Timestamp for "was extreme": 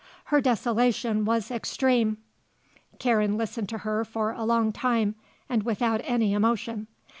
1.25-2.17